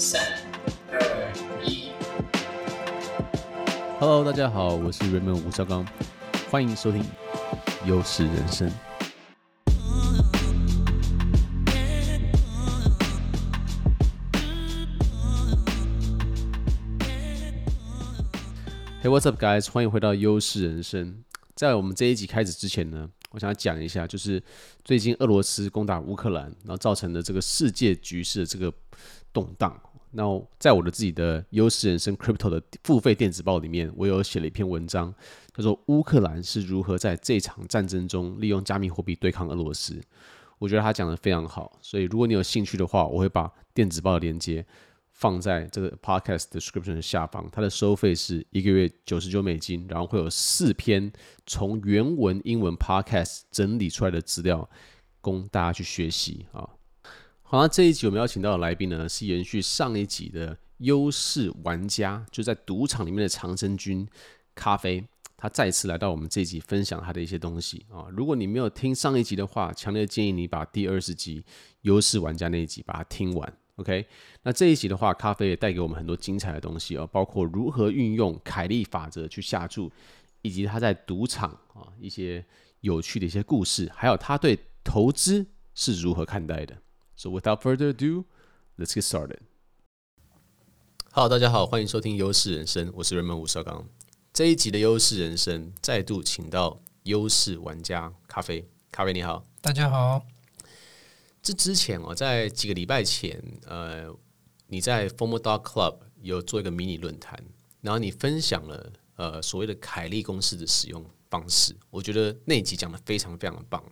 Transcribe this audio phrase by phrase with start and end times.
[0.00, 0.22] 三、
[0.92, 1.32] 二、
[1.64, 1.90] 一。
[3.98, 5.84] Hello，大家好，我是 Raymond 吴绍刚，
[6.48, 7.04] 欢迎收听
[7.84, 8.70] 优势人生。
[19.02, 19.68] Hey, what's up, guys？
[19.68, 21.24] 欢迎回到优势人生。
[21.56, 24.40] 在我们这一集开始之前呢，我想要讲一下，就是
[24.84, 28.72] 最近俄罗斯攻打乌克兰，然后造成的这个世界局势的这个
[29.32, 29.76] 动荡。
[30.10, 30.24] 那
[30.58, 35.14] 在我的自己的优势人生 Crypto 的付费电子报里面，我有写了一篇文章，
[35.54, 39.94] 叫做《乌克兰是如何在这场战争中利用加密货币对抗俄罗斯》。
[40.58, 44.66] 我觉得他讲的非常好，所以如果你有兴趣的话，我会把电子报的链接。
[45.10, 51.12] 放在这个 podcast description 的下方，它的收费是一个月九十九美金，然后会有四篇
[51.44, 54.70] 从原文英文 podcast 整理出来的资料
[55.20, 56.70] 供大家去学习啊。
[57.50, 64.06] 好，那这一集我们邀请到的来宾呢，是延续上一集的优势玩家，就在赌场里面的长生军
[64.54, 65.02] 咖啡，
[65.34, 68.04] 他再次来到我们这一集分享他的一些东西啊。
[68.10, 71.42] 如果你没有听上一集的话，强烈建议你把第二十集
[71.80, 73.50] 优势玩家那一集把它听完。
[73.76, 74.04] OK，
[74.42, 79.90] 那这一集的话，咖啡也带给我们很多精彩的东西哦，包括如何运用凯利法则去下注，
[80.42, 82.44] 以及他在赌场啊一些
[82.82, 86.76] 有趣的一些故事，还有他对投资是如何看待的。
[87.20, 88.26] So without further ado,
[88.78, 89.40] let's get started.
[91.10, 93.88] Hello，大家好，欢迎收听优势人生，我是 Raymond 吴绍刚。
[94.32, 100.24] 这一集的优势人生再度请到优势玩家咖啡，咖啡你好，大家好。
[101.42, 104.14] 这之前哦，在几个礼拜前，呃，
[104.68, 107.36] 你在 FOMO Dog Club 有做一个迷你论坛，
[107.80, 113.82] 然后你分享了呃所谓的凯利公式的使用方式，我觉得那一集讲的非常非常的棒。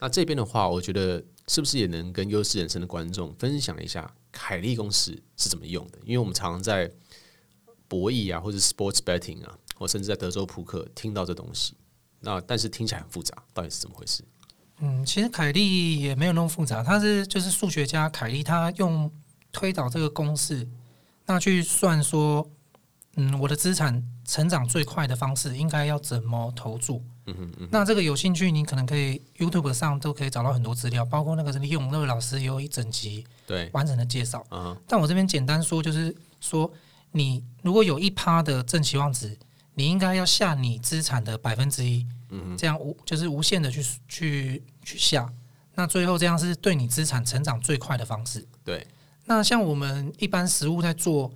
[0.00, 5.98] 那这边的话，我觉得是不是也能跟优势人生的观众分享一下凯利公式是怎么用的？
[6.04, 6.90] 因为我们常常在
[7.88, 11.74] 博弈啊，或者 Sports Betting 啊，或甚至在德州扑克听到这东西，
[12.20, 14.22] 那但是听起来很复杂，到底是怎么回事？
[14.80, 19.10] 嗯，其实凯利也没有那么复杂，他是就是数学家凯利，他用
[19.52, 20.68] 推导这个公式，
[21.26, 22.50] 那去算说，
[23.16, 27.02] 嗯，我的资产成长最快的方式应该要怎么投注？
[27.26, 27.68] 嗯哼嗯哼。
[27.70, 34.44] 那这个有兴趣，你可能可以 YouTube 上都可以找到很多资料，包括那个李永乐老师有一整集对完整的介绍。
[34.50, 34.76] 嗯。
[34.86, 36.70] 但我这边简单说，就是说，
[37.12, 39.38] 你如果有一趴的正期望值，
[39.74, 42.06] 你应该要下你资产的百分之一。
[42.58, 45.32] 这样无就是无限的去去去下，
[45.76, 48.44] 那最后这样是对你资产成长最快的方式。
[48.64, 48.84] 对，
[49.26, 51.32] 那像我们一般实物在做，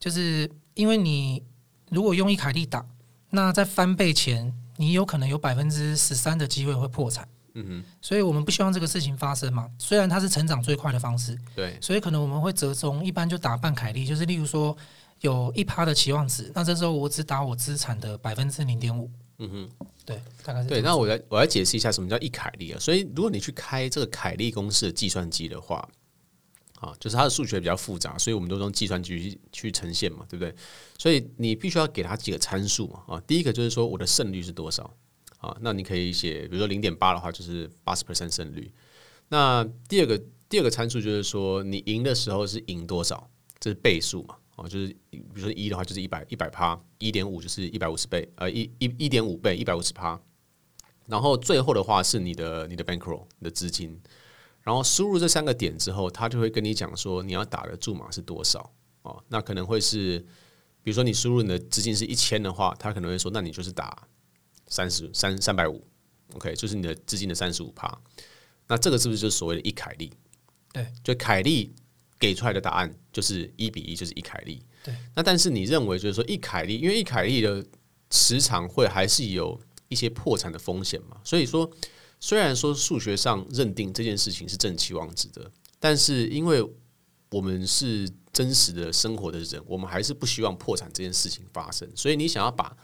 [0.00, 1.42] 就是因为你
[1.90, 2.86] 如果用一凯利打，
[3.28, 7.28] 那在翻倍前，你有可能有百分之十三的机会会破产。
[7.52, 9.68] 嗯哼，所以我们不希望这个事情发生嘛。
[9.78, 14.74] 虽然它是成长最快的方式，对，所以可能我们会折中，一般就打半凯利，就是例如说
[15.20, 19.10] 有一趴的期望值，那这时候我只打我资产的百分之零点五。
[19.38, 19.86] 嗯哼。
[20.06, 20.80] 对，大概是对。
[20.80, 22.78] 那我来我来解释一下什么叫一凯利啊。
[22.80, 25.86] 所以如果你去开这个凯利公式的计算机的话，
[26.80, 30.52] 啊，就是它的数学比较复杂，所以我们都用计算机去去呈现嘛，对不对？
[30.98, 34.82] 所以你必须要给它几个参数嘛，啊，第一个就是说我的胜率是多少
[35.38, 35.54] 啊？
[35.60, 38.72] 那你可以写，比如说零点八的话，就是八十 percent 胜率。
[39.28, 43.30] 那第二个第二个参数就是说你赢的时候是赢多少？
[43.58, 44.36] 这是倍数嘛。
[44.56, 50.20] 哦，就是比如说一的话，就是一百一百趴；一点五就是一百五十倍，呃，一一一点五倍，一百五十趴。
[51.06, 54.00] 然后最后的话是你的你的 bankroll，你的资金。
[54.62, 58.72] 然后输入这三个点之后，他就会跟你讲说你要打的注码是多少
[59.02, 59.22] 哦。
[59.28, 60.18] 那可能会是，
[60.82, 64.06] 比如说你输入你的资金是一千的话，他可能会说，那你就是打
[64.66, 65.82] 三十三三百五
[66.34, 68.00] ，OK，就是你的资金的三十五趴。
[68.68, 70.12] 那这个是不是就是所谓的一凯利？
[70.72, 71.74] 对，就凯利。
[72.20, 74.62] 给出来的答案就是一比一，就是一凯利。
[74.84, 77.64] 对，那但是你认为就是说一凯利，因为一凯利的
[78.10, 81.16] 时常会还是有一些破产的风险嘛。
[81.24, 81.70] 所以说，
[82.20, 86.62] 虽然说数学上认定这件事情是正期望值的，但是因为
[87.30, 91.88] 我们是真实的生活的人，我们还是不希望破产这件事情发生。
[91.96, 92.76] 所以你想要把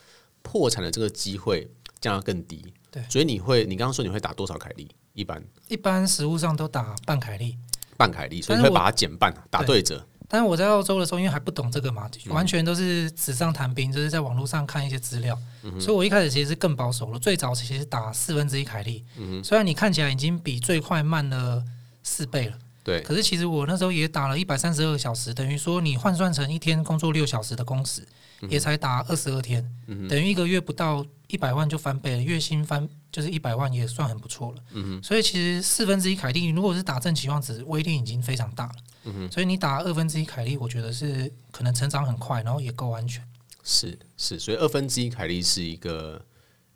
[0.42, 1.70] 破产的这个机会
[2.00, 2.64] 降到更低。
[2.90, 4.88] 对，所以你会，你刚刚说你会打多少凯利？
[5.12, 7.58] 一般一般实物上都打半凯利。
[7.96, 10.06] 半凯利，所以你会把它减半，打对折。
[10.28, 17.18] 但是我在澳洲的时候，因为还不懂这个嘛，完全都是纸上谈兵，就是在网络上看一些资料，嗯，所以我一开始其实是更保守了。
[17.18, 21.62] 最早其实打四分之一凯利，嗯，虽然你看起来已经比最快慢了
[22.02, 23.00] 四倍了，对。
[23.02, 28.02] 可是其实我那时候也打了一百三十二个小时，等于说你换算成一天工作六小时的工时，
[28.48, 34.62] 也才打二十二天，嗯、等于一个月不到一百万就翻倍了，月薪翻就是一百万也算很不错了。
[34.72, 38.74] 嗯、所以其实四分之一凯利，如果是打正期望值，威力已经非常大了。
[39.04, 43.26] 嗯、所以你打二分之一凯利，我觉得是可能成长很快，然后也够安全。
[43.62, 46.24] 是是，所以二分之一凯利是一个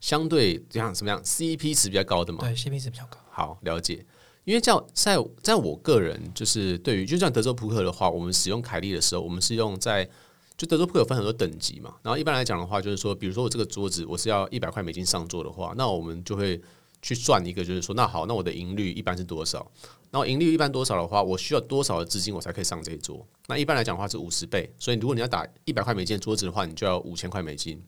[0.01, 2.39] 相对这样怎么样？CP 值比较高的嘛？
[2.41, 3.19] 对，CP 值比较高。
[3.31, 4.05] 好，了解。
[4.45, 10.09] 因为叫在在我个人就是对于就像德州扑克的话，我们使用凯利的时候，我们是用在
[10.61, 11.95] 就德州扑克分很多等级嘛。
[12.03, 16.61] 然后一般来讲的话，就是说，比如说我这个桌子我是要一百块美金上桌的话，那我们就会
[17.01, 19.67] 去算一个，就是说，那好，那我的盈率一般是多少？
[20.11, 23.27] 然后盈率一般多少的话，我需要多少的资金我才可以上这一桌？
[23.49, 27.83] 那一般来讲的话是五十倍，所以如果你要打一百块美金的桌子的话，你就要五千块美金。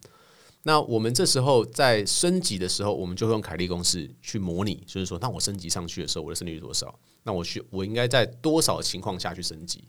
[0.62, 6.98] 那我们这时候在升级的时候，我们就会用凯利公式去模拟，就是说，那我升级上去的时候，我的胜率是多少？
[7.24, 9.84] 那我需我应该在多少情况下去升级？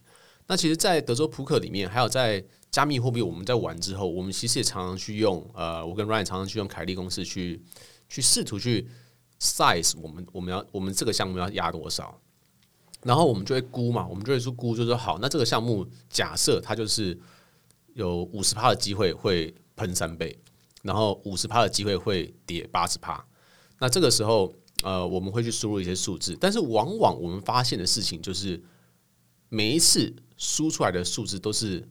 [0.47, 2.43] 那其实，在德州扑克里面，还有在
[2.73, 7.61] 加密货币，我们在玩之后，我们其实也常常去用，呃，我跟 Ryan 常常去用凯利公式去
[8.09, 8.89] 去试图去
[9.39, 12.19] size 我们我们要我们这个项目要压多少，
[13.03, 17.15] 然后我们就会估嘛，我们就会说估，就说好，那这个项目假设它就是
[17.93, 20.37] 有五十趴的机会会喷三倍。
[20.81, 23.25] 然后五十趴的机会会跌八十趴，
[23.79, 24.53] 那这个时候，
[24.83, 28.61] 呃，我们会去输入一些数字，但是往往我们发现的事情就是，
[29.47, 31.87] 每一次输出来的数字都是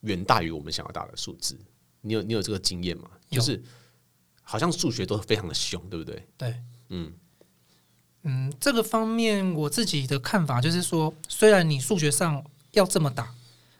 [0.00, 1.58] 远大于我们想要打的数字。
[2.00, 3.10] 你有你有这个经验吗？
[3.30, 3.62] 就是
[4.42, 6.26] 好像数学都非常的凶，对不对？
[6.36, 6.54] 对，
[6.88, 7.12] 嗯
[8.22, 13.34] 嗯，这个方面我自己的看法就是说，虽然你数学上要这么打，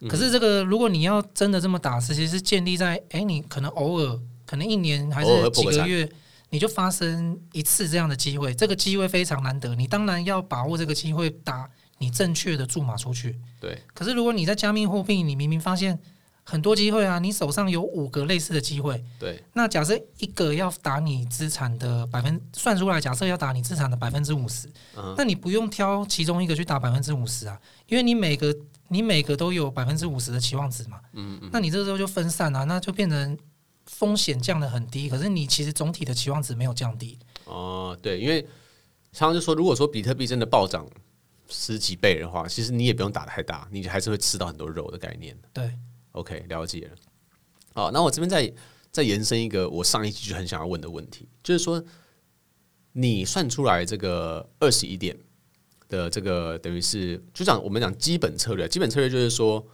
[0.08, 4.20] 可是这个如果你要真的这么打，其实是建立在哎，你可能偶尔。
[4.46, 6.10] 可能一年还是几个月，
[6.48, 11.70] 你就发生一次这样的机会，这个机会非常难得，你当然要把握这个机会，打
[12.00, 13.38] 你正确的注码出去。
[13.60, 13.80] 对。
[13.94, 15.96] 可是如果你在加密货币，你明明发现
[16.42, 19.40] 很多机会啊，你手上有五个类似的机会，对。
[19.52, 24.68] 那假设一个要打你资产的百分，算出来，假设要打你资产的百分之五十，
[25.16, 27.56] 那你不用挑其中一个去打百分之五十啊，
[27.86, 28.54] 因为你每个
[28.88, 31.00] 你每个都有百分之五十的期望值嘛。
[31.12, 31.50] 嗯嗯。
[31.52, 33.38] 那你这个时候就分散了，那就变成。
[33.86, 37.18] 风险降得很低，可是你其实总体的期望值没有降低。
[37.46, 38.40] 哦，对，因为
[39.12, 40.86] 常常就说，如果说比特币真的暴涨
[41.50, 45.36] 十几倍的话，其实你也不用打太大，你还是会吃到很多肉的概念。
[45.52, 45.70] 对
[46.12, 46.96] ，OK，了解了。
[47.74, 48.50] 好，那我这边再
[48.90, 51.84] 再延伸一个我上一集就很想要问的问题，就是说
[52.92, 55.16] 你算出来这个二十一点
[55.88, 59.66] 的这个等于是，就讲我们讲基本策略，基本策略就是说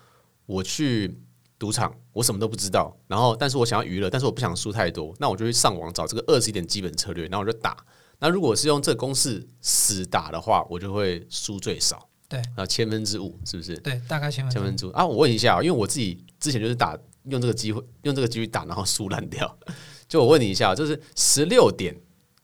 [0.46, 1.20] 我去。
[1.58, 7.74] 赌场，我什么都不知道，然后但是我想要娱乐，但是我不想输太多，那我就去上网找这个二十一点基本策略，然后我就打。
[8.18, 12.08] 那如果是用这个公式死打的话，我就会输最少。
[12.28, 13.76] 对，啊，千分之五是不是？
[13.78, 15.06] 对，大概千分千分之五啊。
[15.06, 19.58] 我问一下，因为我自己之前就是打用这个机会用这个机会打，然后输烂掉。
[20.08, 21.94] 就我问你一下，就是十六点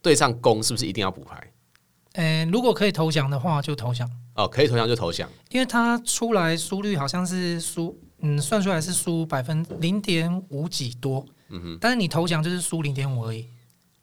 [0.00, 1.52] 对上攻，是不是一定要补牌？
[2.12, 4.08] 呃，如果可以投降的话，就投降。
[4.34, 7.98] 哦，可以投降就投降，因为它出来输率好像是输。
[8.24, 13.48] 嗯，算出来是输百分零点五几多，嗯哼，但是你投降就是输零点五而已，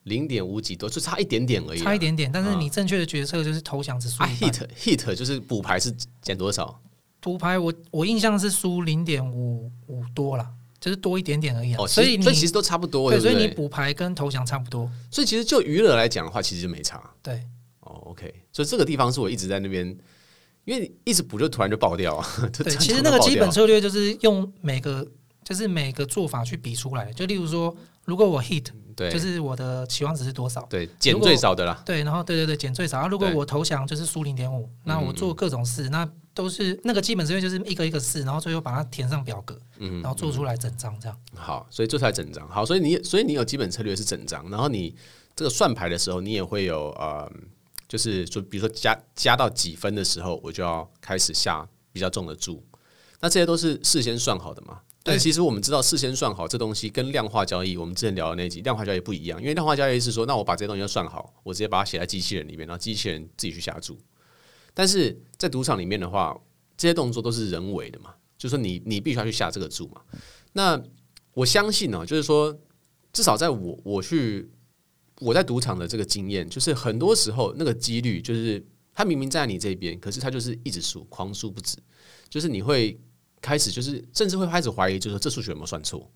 [0.10, 2.30] 零点五几多就差一点点而已，差一点点。
[2.30, 6.78] 但是你正确的决策就是投降只输、啊、hit hit 就是补牌是减多少？
[7.22, 10.50] 补牌我我印象是输零点五五多啦，
[10.82, 11.78] 就是多一点点而已、啊。
[11.80, 14.92] 哦，所以你所以其实都差不多，对，对所以你补牌跟投降差不多。
[15.10, 17.02] 所以其实就娱乐来讲的话，其实就没差。
[17.22, 17.42] 对，
[17.80, 19.98] 哦，OK，所以这个地方是我一直在那边。
[20.66, 22.28] 因为你一直补就突然就爆掉啊！
[22.54, 25.08] 对，其实那个基本策略就是用每个
[25.44, 27.12] 就是每个做法去比出来。
[27.14, 27.76] 就例如说，
[28.10, 30.62] 如果我 hit，对，就是我的期望值是多少？
[30.70, 31.82] 对，减最少的啦。
[31.86, 32.98] 对，然后对对对，减最少。
[32.98, 41.18] 然后如果我投降就是输零点五，那我做各种事，那都是那个基本策略就是一个一个试，然后最后把它填上表格，嗯，然后做出来整张这样。
[41.36, 42.46] 好，所以做出来整张。
[42.50, 44.94] 好，所以你所以你有基本策略是整张，然后你
[45.36, 47.32] 这个算牌的时候，你也会有呃。
[47.88, 52.64] 就是说，比如说加加到几分的时候，我就要开始下比较重的注。
[53.20, 54.80] 那这些都是事先算好的嘛？
[55.04, 59.40] 但其实我们知道，事先算好这东西跟量化交易，我们之前聊的那集量化交易不一样。
[59.42, 63.98] 因为量化交易是说，那我把这些东西都算好，我直接把它写在机器人里面，然后机器人自己去下注。
[64.74, 66.40] 但是在赌场里面的话，
[66.78, 68.14] 这些动作都是人为的嘛？
[68.38, 70.02] 就是说你你必须要去下这个注嘛？
[70.54, 70.82] 那
[71.34, 72.58] 我相信呢，就是说
[73.14, 74.50] 至少在我我去。
[75.22, 81.78] 我在赌场的这个经验，就是很多时候那个几率，就是他明明在你这边，可是他就是一直输，狂输不止。
[82.30, 82.98] 就是你会
[83.42, 86.12] 开始，就是甚至会开始怀疑，就是说这数学有没有算错？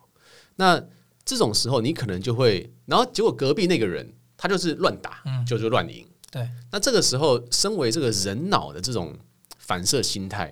[0.55, 0.83] 那
[1.25, 6.05] 这种时候，你可能就会，然后结果隔壁那个人他就是乱打，嗯，就就乱赢。
[6.31, 6.47] 对。
[6.71, 9.15] 那这个时候，身为这个人脑的这种
[9.57, 10.51] 反射心态，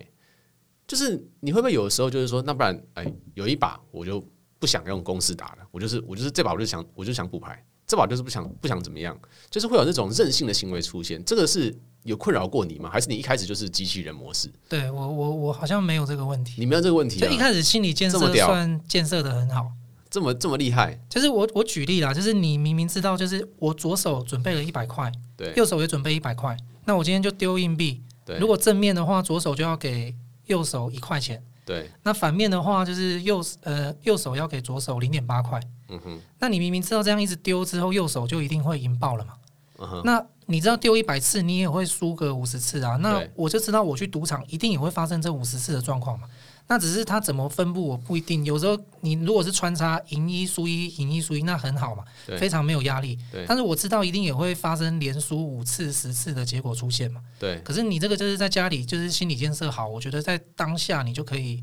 [0.88, 4.24] 就是你会不会有的时候就是说，那不然，哎，有一把我就
[4.60, 9.14] 不想用公式打了，我就是我就是这把我就想我就想补牌，这把就是不想不想怎么样，
[9.50, 11.22] 就是会有那种任性的行为出现。
[11.26, 12.90] 这个是有困扰过你吗？
[12.90, 14.50] 还是你一开始就是机器人模式？
[14.70, 19.70] 对我我我好像没有这个问题，你没有这个问题、啊，就一开始心理建设算建设的很好，
[20.10, 20.98] 这么这么厉害。
[21.10, 26.56] 就是我我举例啦，就是你明明知道，就是我左手准备了一百块，对，右手也准备一百块，
[26.86, 31.44] 那我今天就丢硬币，对，如果正面的话，左手就要给右手一块钱。
[31.64, 35.62] 对，那反面的话就是右呃右手要给左手零点八块。
[35.92, 39.34] 嗯哼，那你明明知道这样一直丢之后，右手就一定会赢爆了嘛？
[39.78, 42.96] 嗯哼，那你知道丢一百次你也会输个五十次啊？
[42.98, 46.28] 那我就知道我去赌场一定也会发生这五十次的状况嘛？
[46.68, 48.46] 那只是它怎么分布我不一定。
[48.46, 52.04] 有时候你如果是穿插赢一输一赢一输一，那很好嘛，
[52.38, 53.18] 非常没有压力。
[53.46, 57.22] 但是我知道一定也会发生连输五次十次的结果出现嘛。
[57.38, 57.60] 对。
[57.60, 61.62] 可是你这个就是在家里就是心理建设好，我觉得在当下你就可以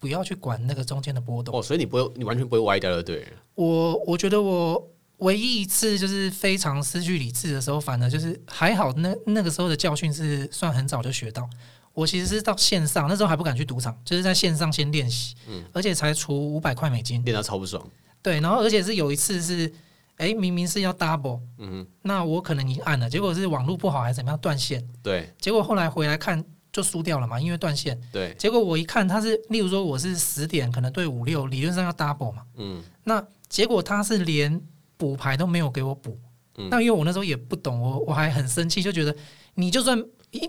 [0.00, 1.56] 不要去管那个中间的波动。
[1.56, 3.24] 哦，所以你不会，你完全不会歪掉的，对。
[3.54, 11.48] 我我觉得我唯一一次就是非常失去理智的时候，反而就是还好，那那个时候的教训是算很早就学到。
[11.92, 17.84] 我其实是到线上，那时候还不敢去赌场，就是在线上先练习，嗯，而且才出五百块美金，练到超不爽。
[18.22, 19.66] 对，然后而且是有一次是，
[20.16, 26.42] 哎、欸，明明是要 double，嗯哼，那我可能已经按了，结果是网络不好还是怎么样断线，对，结果后来回来看
[26.72, 34.60] 就输掉了嘛，因为断线，对，结果我一看他是，例如说我是十点可能对五六，理论上要 double 嘛，嗯，那结果他是连
[34.96, 36.18] 补牌都没有给我补，
[36.56, 39.14] 嗯，那因为我那时候也不懂，我我还很生气，就觉得
[39.54, 40.02] 你就算。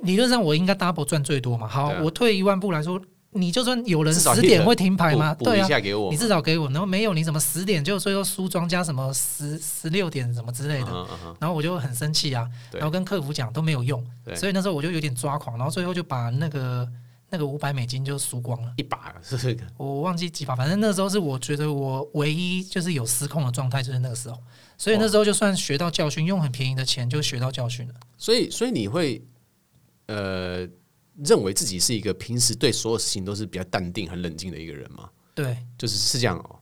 [0.03, 1.67] 理论上我应该 double 赚最多嘛？
[1.67, 3.01] 好，啊、我退一万步来说，
[3.33, 5.33] 你就算有人十点会停牌吗？
[5.35, 5.67] 对啊，
[6.09, 16.85] 你至少给我，然后没有你什么十点就最后输庄加什么十十六点什么之类的，嗯嗯、然后我就很生气啊，然后跟客服讲都没有用，所以那时候我就有点抓狂，然后最后就把那个
[17.29, 24.37] 那个五百美金就输光了，一把是这个，我忘记几把，反正那时候是我觉得我唯一就是有失控的状态，就是那个时候，
[24.77, 29.23] 所以那时候就算学到教训，用很便宜的钱就学到教训了，所以所以你会。
[30.07, 30.67] 呃，
[31.23, 35.09] 认为自己是一个平时对所有事情都是比较淡定、很冷静的一个人吗？
[35.33, 36.57] 对，就是是这样哦。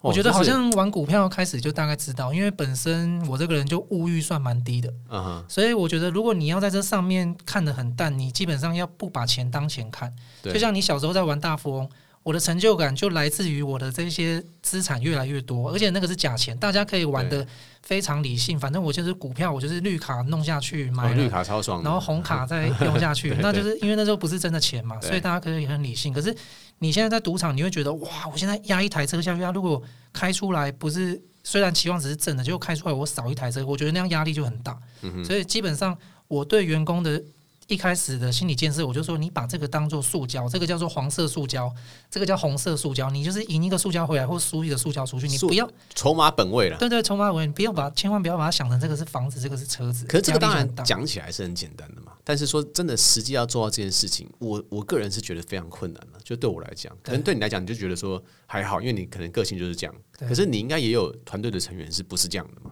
[0.00, 11.90] 我觉得好像玩股票开始就大概知道，因为本身我这个人就物欲算蛮低的，嗯哼，所以我觉得如果你要在这上面看得很淡，你基本上要不把钱当钱看，就像你小时候在玩大富翁。
[12.28, 17.46] 我的成就感就来自于我的这些资产越来越多，而且那个是假钱，大家可以玩的
[17.82, 18.60] 非常理性。
[18.60, 26.12] 反正我就是股票，我就是绿卡弄下去买了，绿卡超爽，然后红卡再用下去， 那就是因为那时候不是真的钱嘛，所以大家可以很理性。
[26.12, 26.36] 可是
[26.80, 29.82] 你现在在赌场，你会觉得哇，我现在压一台车下去，它如果
[30.12, 34.78] 开出来不是，虽然期望值是正的，结果开出来我少一台车，我觉得那样压力就很大。
[35.24, 37.24] 所以基本上我对员工的。
[37.68, 41.70] 一开始的心理建设，我就说你把这个当做塑胶，这个叫做黄色塑胶，
[42.10, 43.10] 这个叫红色塑胶。
[43.10, 46.78] 你就是赢一个塑胶回来，或输一个塑胶出去，你不要筹码本位了。
[46.78, 50.06] 对对，筹码本位，你不要把，千万不要把它想成这个是房子，这个是车子。
[50.06, 56.18] 可是这个当然讲起来是很简单的嘛，但是说真的，实际要做到这件事情，我我个人是觉得非常困难的。
[56.24, 59.94] 就对我来讲，可能对你来讲，你就觉得说还好，因为你可能个性就是这样。
[60.18, 62.70] 可是你应该也有团队的成员是不是这样的嘛？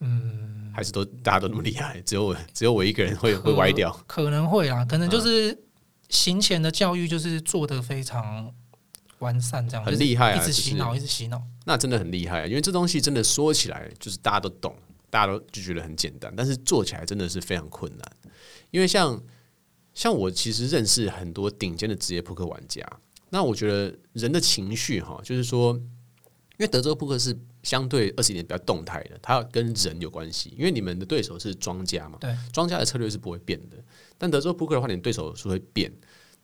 [0.00, 0.51] 嗯。
[0.72, 5.56] 还是都大家都那么厉害，只有我只有我一个人会会歪掉，可能会啊，可能就是
[6.08, 8.52] 行前的教育就是做的非常
[9.18, 14.74] 完善，这样很厉害啊，一直洗脑，一直洗脑，那真的很厉害啊，因为这东西真的说起来就是大家都懂，
[15.10, 18.04] 大家都就觉得很简单，但是做起来真的是非常困难。
[18.70, 19.22] 因为像
[19.94, 22.86] 像我其实认识很多顶尖的职业扑克玩家，
[23.30, 27.38] 那我觉得人的情绪哈，就是说，因为德州扑克是。
[27.62, 33.76] 相对二十年比较动态的，它跟人有关系，因为你们的对手是庄家嘛，对，庄家的策略是不会变的。
[34.18, 35.92] 但德州扑克的话，你的对手是会变。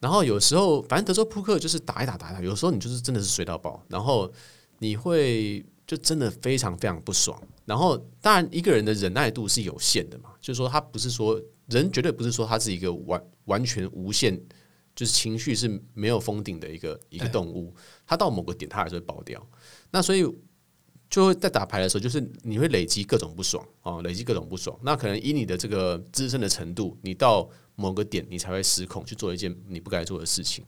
[0.01, 4.33] 然后有时候，反正德州扑克就是打一打打一打，有时候你就是真的是水到爆，然后
[4.79, 7.41] 你会就真的非常非常不爽。
[7.65, 14.41] 然后当然一个人的忍耐度是有限的嘛，就是说他不是说人绝对不是说他是一个完完全无限，
[14.95, 17.75] 就是情绪是没有封顶的一个一个动物，
[18.07, 19.45] 他到某个点他还是会爆掉。
[19.91, 20.25] 那所以。
[21.11, 24.79] 就会在打牌的时候，就是你会累积各种不爽哦，累积各种不爽。
[24.83, 30.65] 那可能以你的这个资深的程度，你到某个点，你才会失控去做一件你不该做的事情。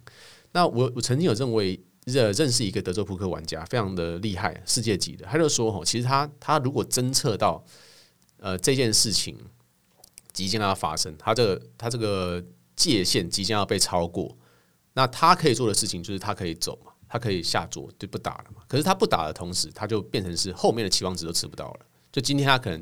[0.52, 5.26] 那我我曾经有认为认认识一个德州扑克玩家，非常的厉害，世界级的。
[5.26, 7.62] 他就说：“哦，其实他他如果侦测到
[8.38, 9.36] 呃这件事情
[10.32, 12.42] 即将要发生，他这个他这个
[12.74, 14.34] 界限即将要被超过，
[14.94, 18.62] 那他可以做的事情就是他可以走嘛。”他可以下桌就不打了嘛？
[18.68, 21.80] 可是他不打的同时，他就变成是后面的期望值都吃不到了。
[22.12, 22.80] 就今天他可能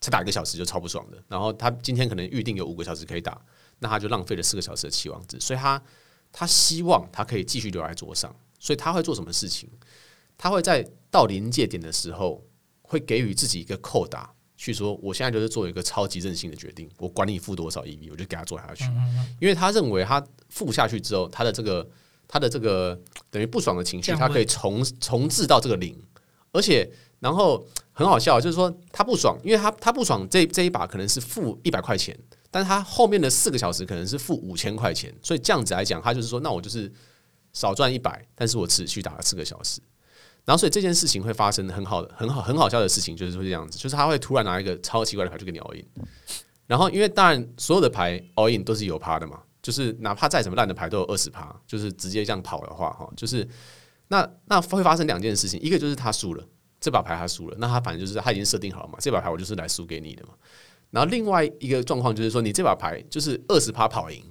[0.00, 3.40] 才打一个小时就超不爽的，然后他今天可能预定有五个小时可以打，
[3.78, 5.38] 那他就浪费了四个小时的期望值。
[5.38, 5.80] 所以他
[6.32, 9.70] 他希望他可以继续留在桌上，所以他会做什么事情？
[10.36, 12.44] 他会在到临界点的时候，
[12.82, 18.84] 会给予自己一个扣打，去说我现在就是做一个超级任性的决定，我管你付多少 EV，我就给他做下去。
[19.40, 21.88] 因为他认为他付下去之后，他的这个
[22.32, 22.96] 他的这个
[23.28, 26.00] 等于不爽的情绪，他可以重重置到这个零，
[26.52, 32.16] 而且然后很好笑，就是说他不爽，因为他他不爽这这一把可能是负一百块钱。
[32.52, 36.92] 但是他后面的四个小时可能是负五千块钱，所以这样子来讲，他就是说，那我就是
[37.52, 39.80] 少赚一百，但是我持续打了四个小时，
[40.44, 45.84] 然后所以这件事情会发生很好的、很好、很好笑的事情，就是说这样子，就是他会突然拿一个超奇怪的牌去跟你 all in，
[46.66, 53.46] 然后因为当然所有的牌 all in 都是有趴的嘛，就是哪怕再怎么烂的牌都有二十趴，就是直接这样跑的话，哈，就是
[54.08, 56.44] 那那会发生两件事情，一个就是他输了，
[56.80, 60.30] 这把牌他输了，那他反正就是他已经设定好了嘛，这把牌我就是来输给你的嘛。
[60.90, 64.24] 然后另外一个状况就是说，你这把牌就是二十趴跑赢，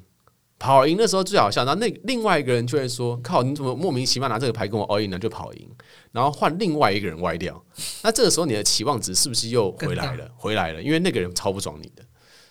[0.58, 1.64] 跑赢的时候最好笑。
[1.64, 5.18] 然后那另外一个人就会说：“靠，你怎么莫名其妙拿这个牌跟我 all in 呢？
[5.18, 5.70] 就跑赢，
[6.12, 7.64] 然后换另外一个人歪掉。
[8.04, 10.30] 那这个时候你的期望值是不是又回来了？
[10.36, 12.04] 回来了，因为那个人超不爽你的。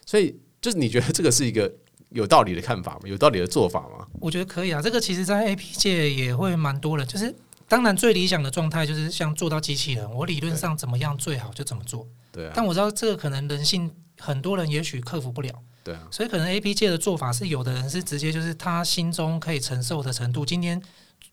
[0.07, 1.71] 所以就是你觉得这个是一个
[2.11, 3.01] 有道理的看法吗？
[3.05, 4.07] 有道理的做法吗？
[4.21, 4.81] 我觉得可以啊。
[4.81, 7.05] 这个其实，在 AP 界也会蛮多的。
[7.05, 7.35] 就是
[7.69, 12.07] 当然最理想的状态就是像做到机器人，我理论上怎么样最好就怎么做。
[12.33, 15.53] 对啊，但我知道这个可能人性很多人也许克服不了，
[15.85, 20.81] 对啊，所以可能 AP 界的做法是，有的人是直接就是他心中可以承受的程度，今天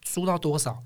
[0.06, 0.78] 输到多少，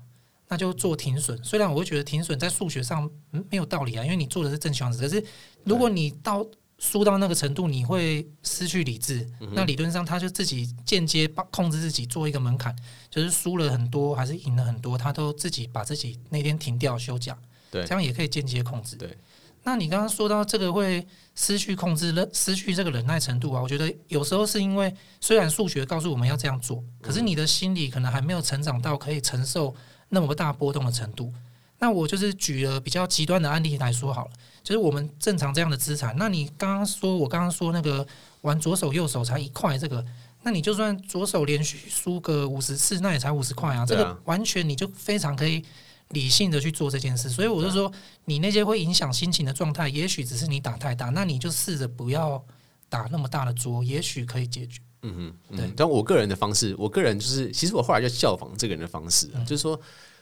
[0.48, 1.42] 那就做停损。
[1.42, 3.10] 虽然我会觉得停损在数学上
[3.50, 5.24] 没有道理啊，因为你做的是正向值，可是
[5.64, 6.46] 如果你到
[6.80, 12.74] 输到那个程度，你会失去理智，那理论上他就自己间接控制自己做一个门槛，
[13.10, 17.36] 就是输了很多还是赢了很多，他都自己把自己那天停掉休假，
[17.70, 19.14] 对，这样也可以间接控制，对。
[19.62, 29.74] 那你刚刚说到这个会失去控制、失去这个忍耐程度啊，我觉得有时候是因为虽然数学告诉我们要这样做，可是你的心理可能还没有成长到可以承受
[30.08, 31.30] 那么大波动的程度。
[31.80, 34.30] 那我就是举了比较极端的案例来说好了，
[34.62, 36.14] 就是我们正常这样的资产。
[36.16, 38.06] 那你刚刚说，我刚刚说那个
[38.42, 40.04] 玩左手右手才一块，这个，
[40.44, 45.64] 那你就算左手连续输个五十次，那也才五十块啊，这个完全你就非常可以。
[46.12, 47.88] 理性的去做这件事，所以我就说，
[48.24, 52.44] 你那些会影响心情的状态，也许只是你打太大，那你就试着不要
[52.88, 54.80] 打那么大的桌，也许可以解决。
[55.02, 55.72] 嗯哼，嗯对。
[55.76, 59.80] 但我个人的方式，我个人就是，其实我后来就效仿这个人的方式，嗯、就是说，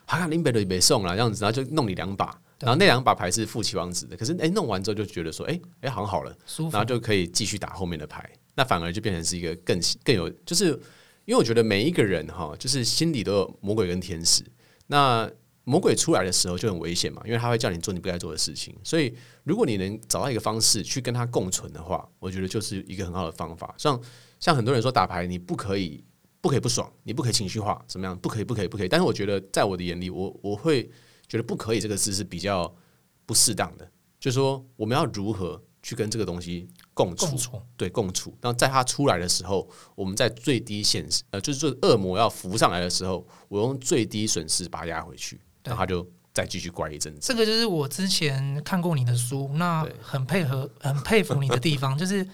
[0.09, 2.27] 好像林北的也送了这样子，然后就弄你两把，
[2.59, 10.71] 然后那两把牌是负期望值的，可是哎、欸，弄完之后就觉得说，哎、欸、哎，好像好了，舒服，然后就可以继续打后面的牌，那反而就变成是一个更更有，就是
[11.25, 14.43] 因为我觉得每一个人哈，就是心里都有魔鬼跟天使，
[14.87, 15.31] 那。
[15.65, 18.75] 魔鬼出来的时候就很危险嘛，因为他会叫你做你不该做的事情。
[18.83, 23.75] 所以，如果你能找到一个方式去跟他共存的话，我觉得就是一个很好的方法。
[23.77, 24.01] 像
[24.41, 26.03] 像很多人说打牌，你不可以
[26.49, 28.19] 不可以不爽，你不可以情绪化，怎么样？
[28.19, 28.89] 不可以不可以不可以。
[28.89, 30.91] 但是我觉得，在我的眼里，我我会
[31.29, 32.75] 觉得不可以这个字是比较
[33.27, 33.87] 不适当的。
[34.19, 37.27] 就是说，我们要如何去跟这个东西共处？
[37.27, 38.35] 共处对，共处。
[38.41, 45.39] 那在他出来的时候，我们在最低显示呃，就是说恶魔要浮上来的时候，我用最低损失把它压回去。
[45.65, 47.21] 然后他就再继续乖一阵子。
[47.21, 52.27] 这个就是我之前看过你的书，那很配合、很佩服你的地方， 就是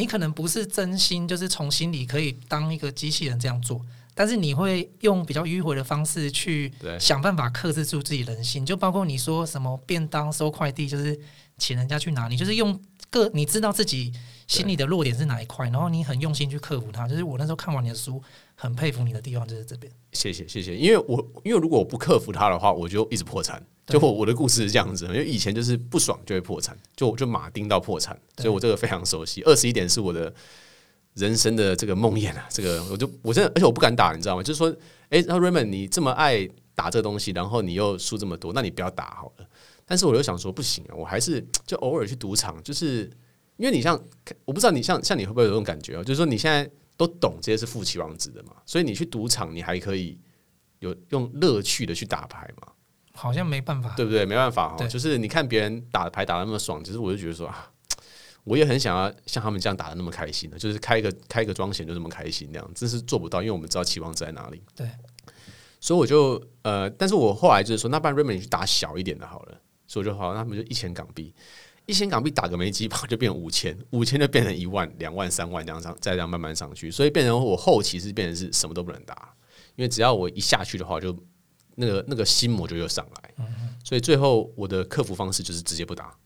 [0.00, 3.84] 你可能不是真心，就是从心里可以当一个机器人这样做，
[4.14, 8.64] 但是你会用比较迂回的方式去想办法克制住自己人性。
[8.64, 11.20] 就包括你说什么便当收快递，就是
[11.58, 14.10] 请人家去拿，你就是用个你知道自己
[14.46, 17.06] 心里的弱点是哪一块，然后你很用心去克服它。
[17.06, 18.22] 就是我那时候看完你的书。
[18.60, 23.58] 很佩服你的地方就是这边，谢谢谢谢，因为我因为如果我不克服它的话，我就一直破产。
[23.86, 29.42] 就我我的故事是这样子，因为以前就是不爽就会破产，就就马丁到破产，所以我这个非常熟悉。
[29.44, 30.30] 二十一点是我的
[31.14, 34.42] 人生的这个梦魇啊，这个我就我真的，而且我不敢打，你知道吗？
[34.42, 34.68] 就是说，
[35.08, 39.46] 哎，那 Raymond 你这么爱打这个东西，然后你又输这么多，那你不要打好了。
[39.86, 43.10] 但是我又想说，不行啊，我还是就偶尔去赌场，就是
[43.56, 43.98] 因为你像
[44.44, 46.04] 我不知道你像像你会不会有这种感觉哦？
[46.04, 46.70] 就是说你现在。
[47.00, 50.20] 都懂这些是负期望值的嘛，所以你去赌场，你还可以
[50.80, 52.68] 有用乐趣的去打牌嘛？
[53.14, 54.26] 好像没办法，对不对？
[54.26, 57.72] 没办法哈，就是你看别人打牌打的那么爽，其实我就觉得说啊，
[58.44, 64.62] 我也很想要像他们这样打的那么开心的，就是开一个开一个庄闲就这么开心那样，真是做不到，因为我们知道期望值在哪里。
[64.76, 64.86] 对，
[65.80, 71.34] 所以我就呃，但是我后来就是说，那不然 Raymond 你去打小一点的好了，所以我就好，那他们就一千港币。
[71.90, 79.34] 一千港币打个没几把就变五千，五千就变成一万、两万、三万这样上，再这样慢慢上去，所以变成我后期是变成是什么都不能打，
[79.74, 81.12] 因为只要我一下去的话，就
[81.74, 83.34] 那个那个心魔就又上来，
[83.82, 86.16] 所以最后我的克服方式就是直接不打，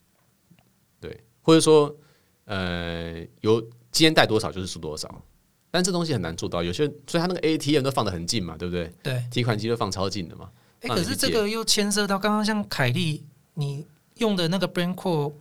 [1.01, 1.97] 对，或者说
[2.45, 3.59] 呃有
[3.91, 5.25] 今天带多少就是输多少，
[5.71, 8.93] 但这东西很难做到，有些所以他那个 ATM 都放的很近嘛，对不对？
[9.03, 10.51] 对，提款机都放超近的嘛。
[10.83, 13.25] 哎，可是这个又牵涉到刚刚像凯利
[13.55, 15.33] 你用的那个 Brain Core，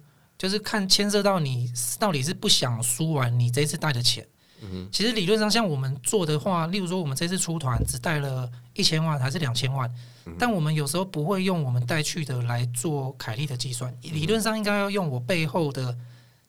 [0.44, 4.28] 就是看牵涉到你到底是不想输完你这次带的钱。
[4.62, 9.90] 嗯，其实理论上像我们做的话，例如说我们这次出团只带了一千万还是两千万，
[10.38, 15.98] 但我们有时候不会用我们带去的来做凯利的计算，理论上应该要用我背后的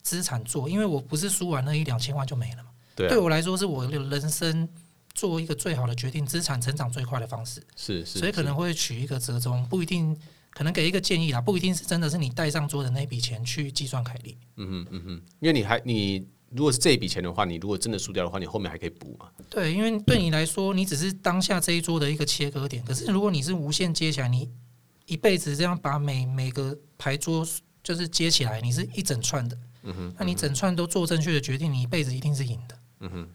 [0.03, 2.71] 资产做，因为我不是输完那一两千万就没了嘛。
[2.97, 4.69] 对，对我来说是我人生
[5.15, 7.63] 做一个最好的决定，资产成长最快的方式。
[7.77, 10.17] 是是，所以可能会取一个折中，不一定
[10.55, 14.39] 可能给一个建议啦，不一定是真的是你带上桌的那笔钱去计算凯利。
[14.57, 16.27] 嗯哼嗯哼，因为你还你。
[16.51, 19.29] 如果是这一笔钱的话，你如果真的输掉的话，你后面还可以补嘛？
[19.51, 22.81] 对，因为对你来说，你只是当下这一桌的一个切割点。
[22.85, 24.49] 可是如果你是无限接起来，你
[25.07, 27.45] 一辈子这样把每每个牌桌
[27.83, 29.59] 就是接起来，你是一整串的。
[29.83, 32.79] 嗯哼，那你整串都做正确的决定，你一辈子一定是赢的。
[33.01, 33.29] 嗯哼，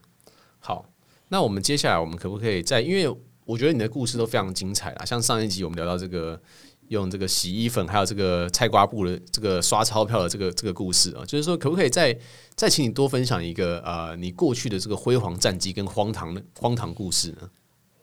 [0.60, 0.86] 好，
[1.28, 2.80] 那我们接下来我们可不可以再？
[2.80, 6.42] 因为我觉得你的故事都非常精彩啦，像上一集我们聊到这个。
[6.90, 12.16] 用这个洗衣粉，还有这个菜瓜布的这个刷钞票的这个这个故事啊，就是说，可不可以再
[12.56, 17.50] 再请你多分享一个呃，你过去的这个辉煌战绩跟荒唐的荒唐故事呢？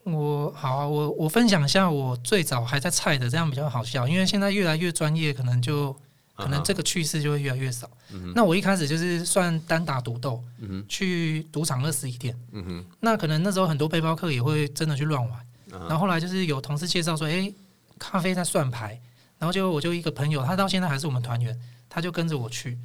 [0.04, 5.92] 我好啊，我我分享一下我最早还在菜的，这样比较好笑，因为现在越来越专业，可能就
[6.36, 7.90] 可能这个趣事就会越来越少。
[8.12, 10.40] 嗯、那我一开始就是算单打独斗，
[10.88, 15.40] 去赌场二十一点，嗯哼，那可能那时候很多背包客也会真的去乱玩，
[15.72, 17.54] 嗯，然后后来就是有同事介绍说，哎、欸。
[17.98, 19.00] 咖啡在算牌，
[19.38, 22.78] 然后就我就一个朋友，他到现在还是我们团员，他就跟着我去。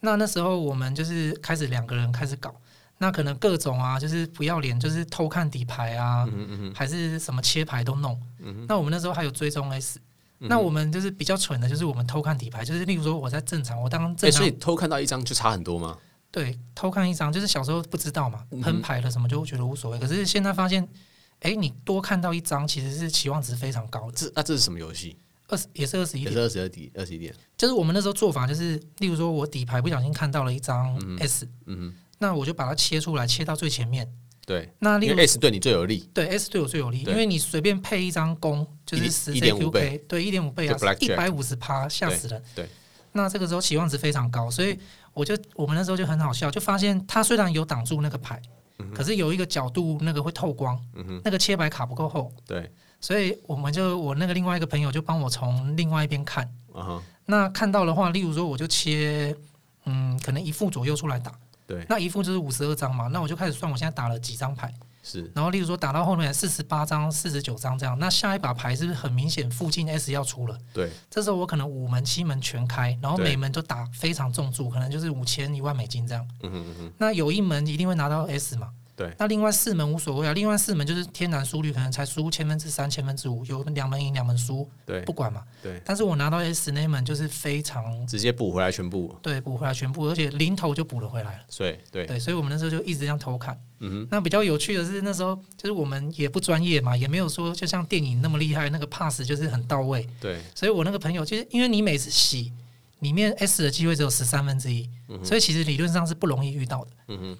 [0.00, 2.54] 那那时候我们就是开始两个人开始搞，
[2.98, 8.20] 那可能各种啊，就是不要脸，就是偷看底牌啊，嗯嗯还是什么切牌都弄。
[8.38, 9.98] 嗯、那我们那时候还有追踪 S，、
[10.38, 15.96] 嗯、那我们就是比较蠢的，就是我们偷看底牌，就是例如说我在正常，我当正常，欸、所以偷看到一张就差很多吗？
[16.30, 20.88] 对，偷看一张就是小时候不知道嘛，喷牌了什么就觉得无所谓，可是现在发现。
[21.40, 24.12] 哎，你多看到一张，其实是期望值非常高的。
[24.12, 25.16] 这那这是什么游戏？
[25.48, 27.34] 二十也是二十一点，也是二十二点，二十一点。
[27.56, 34.06] 就是我们那时候做法，就是例如说我底牌不小心看到了一张 S，嗯，那我就把它切出来，切到最前面。
[34.44, 36.08] 对，那因为 S 对你最有利。
[36.12, 42.42] 对，S 对我最有利，因为你随便配一张弓，就是十一点五倍，对，一点五倍啊，一百五十趴，吓死人。
[42.54, 42.68] 对，
[43.12, 44.78] 那这个时候期望值非常高，所以
[45.12, 48.40] 我就我们那时候就很好笑，就发现它虽然有挡住那个牌。
[48.94, 59.36] 可是有一个角度，那个会透光，嗯、那个切白卡不够厚，对，所以我们就我那个另外一个朋友就帮我从另外一边看，啊，那看到的话，例如说我就切，
[59.84, 61.32] 嗯，可能一副左右出来打，
[61.66, 64.72] 对，那一副就是五十二张嘛，那我就开始算我现在打了几张牌。
[65.10, 70.58] 是，然后例如说打到后面四十八张、四十九张这样，那下一把牌是不是很明显附近 S 要出了？
[70.74, 76.28] 对，这时候我可能五门、七门全开，然后每门都打非常重注，可能就是五千、一万美金这样。
[76.42, 76.92] 嗯哼嗯哼。
[76.98, 78.68] 那有一门一定会拿到 S 嘛？
[78.98, 79.14] 对。
[79.16, 85.44] 那另外四门无所谓啊，另外四门就是天然输率可能才输千分之三、千分之五，有两门赢两门输，对，不管嘛。
[85.62, 85.80] 对。
[85.84, 89.14] 但是我拿到 S 那门就是非常直接补回来全部。
[89.22, 91.40] 对，补回来全部，而且零头就补了回来了。
[91.56, 93.56] 对对对，所以我们那时候就一直这样偷看。
[93.80, 100.04] 嗯，那比较有趣的是，那时候就是我们也不专业嘛，也没有说就像电影那么厉害，那个 pass 就是很到位。
[100.20, 102.52] 对，所以我那个朋友就是因为你每次洗
[103.00, 104.88] 里面 S 的机会只有十三分之一，
[105.24, 106.90] 所以其实理论上是不容易遇到的。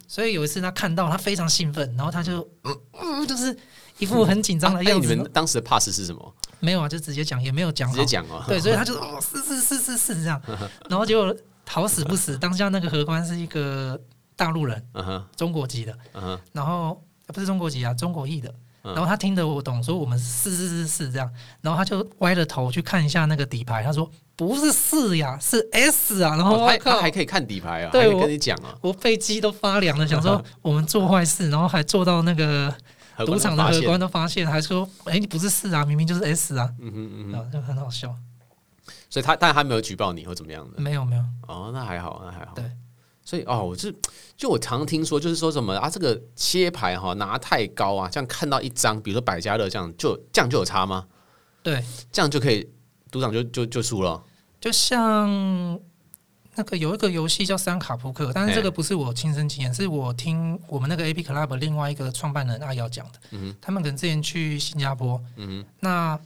[0.06, 3.56] 所以有一次他看到他非常兴奋，然后他就嗯嗯，就是
[3.98, 5.08] 一副很紧张的样子。
[5.14, 6.34] 你们当时的 pass 是什么？
[6.60, 8.42] 没有啊，就直接讲，也没有讲，直接讲哦。
[8.46, 10.40] 对，所以他就哦，是是是是是这样，
[10.90, 11.34] 然后结果
[11.66, 14.00] 好死不死，当下那个荷官是一个
[14.36, 14.82] 大陆人，
[15.36, 15.98] 中国籍的，
[16.52, 17.02] 然后。
[17.30, 18.50] 不是中国籍啊，中国裔的。
[18.94, 21.30] 然后他听得我懂，说我们是是是是这样。
[21.60, 26.36] 然后他就歪着头去看一下那个底牌，他说不是四呀，是 S 啊。
[26.36, 32.72] 然后他他还可以看底牌啊，对，我跟你讲啊，我背脊都发凉了，想说我们做坏事，然后还做到那个
[33.26, 36.70] 赌场的荷官都发现，还说哎，你不是四啊，明明就是 S 啊。
[36.80, 38.14] 嗯哼嗯嗯，就很好笑。
[39.10, 40.80] 所以他但他没有举报你或怎么样的？
[40.80, 41.22] 没有没有。
[41.46, 42.52] 哦，那还好，那还好。
[42.54, 42.64] 对。
[43.28, 43.94] 所以哦，我是
[44.38, 51.06] 就我常听说，就是说什么啊，这个切牌哈拿太高啊，这样看到一张，比如说百家乐这样，就这样就有差吗？
[51.62, 52.66] 对，这样就可以
[53.10, 54.24] 赌场就就就输了。
[54.58, 55.78] 就像
[56.54, 63.20] 那个有一个游戏叫三卡扑克，但是这个不是我亲身经验，是我听我们那个 AP Club 另外一个创办人阿瑶讲的。
[63.32, 66.18] 嗯，他们可能之前去新加坡，嗯，那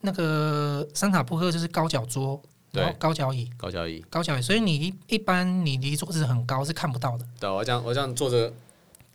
[0.00, 2.40] 那个三卡扑克就是高脚桌。
[2.74, 7.24] 对，高脚椅，高脚椅，高脚椅，所以你一一般你离桌子很高是看不到的。
[7.38, 8.52] 对，我这样我这样坐着，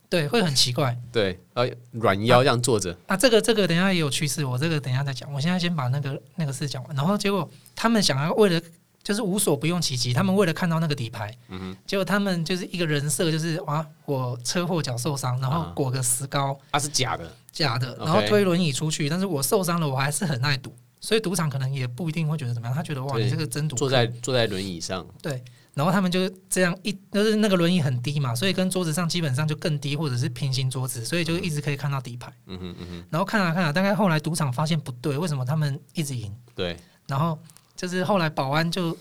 [0.09, 0.97] 对，会很奇怪。
[1.11, 2.97] 对，呃，软腰这样坐着。
[3.05, 5.31] 啊，这个这个等一下也有趋势，我这个等一下再讲。
[5.33, 8.61] 我现在先把那个那个事讲完，然后结果他们想要为了
[9.03, 17.29] 就是无所不用其极，他们为了看到那个底牌，嗯哼，结果他们就是一个人设，就是哇，我车祸脚受伤，然后裹个石膏，啊，是假的。
[17.51, 32.33] 假的，然后推轮椅出去，但是我受伤了，我还是很爱赌，所以赌场可能也不一定会觉得怎么样，他觉得哇，你这个真赌，坐在坐在轮椅上，对，然后他们就这样一，就是那个轮椅很低嘛，所以跟桌子上基本上就更低，或者是平行桌子，所以就一直可以看到底牌。
[32.47, 36.35] 嗯哼嗯哼，然后看啊看啊，大概后来赌场发现不对，为什么他们一直赢？
[36.53, 37.39] 对，然后
[37.75, 38.95] 就是后来保安就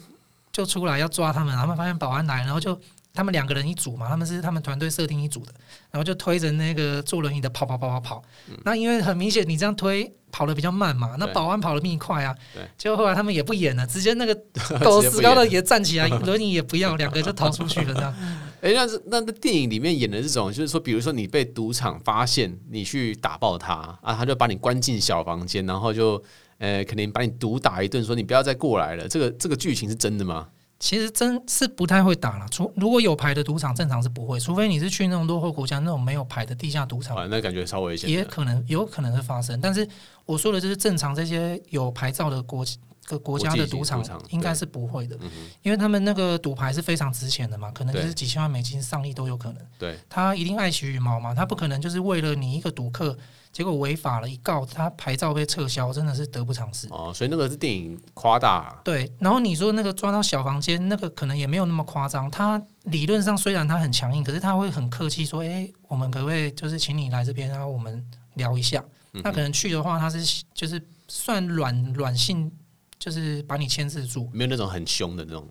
[0.53, 2.79] 就出来要抓他们，他们发现保安来，然后就
[3.19, 5.53] 他们两个人一组嘛，他们是他们团队设定一组的，
[5.91, 8.23] 然后就推着那个坐轮椅的跑跑跑跑跑。
[8.49, 12.33] 嗯、那因为很明显你这样推跑的比较慢嘛，那保安跑的比你快啊。
[12.55, 12.63] 对。
[12.79, 14.33] 结果后来他们也不演了，直接那个
[14.85, 18.15] 狗死高的也站起来， 轮椅也不要，两个就逃出去了这样。
[18.63, 26.23] 哎，那是那那电影里面演的这种，就是说，比如说你被赌场发现，你去打爆他啊，他就把你关进小房间，然后就。
[26.61, 29.07] 呃，肯定把你毒打一顿，说你不要再过来了。
[29.07, 30.49] 这个这个剧情是真的吗？
[30.81, 32.47] 其实真是不太会打了。
[32.51, 39.61] 除如果有牌的赌场，正常是不会，除非你是去那种落后国家那种没有牌的地下赌场，啊，那感觉稍微也可能有可能会发生。
[39.61, 39.87] 但是
[40.25, 42.65] 我说的就是正常这些有牌照的国
[43.07, 45.19] 个国家的赌场，应该是不会的，
[45.63, 49.63] 因为他们那个赌牌是非常值钱的嘛，可能就是几千万美金、上亿都有可能。
[49.79, 53.17] 对，他一定爱惜羽毛嘛，他不可能就是为了你一个赌客。
[53.59, 57.13] 结果违法了，一告他牌照被撤销，真的是得不偿失哦。
[57.13, 58.81] 所以那个是电影夸大啊。
[58.85, 62.31] 对，然后你说那个抓到小房间，那个可能也没有那么夸张。
[62.31, 68.81] 他理论上虽然他很强硬，可是他会很客气说：“哎，我们可不可以就是请你来这边，然后我们聊一下？”
[69.15, 72.49] 嗯、那可能去的话，他是就是算软软性，
[72.97, 75.45] 就是把你牵制住，没有那种很凶的那种。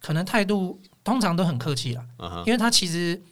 [0.00, 3.22] 可能态度通常都很客气了，嗯、因为他其实。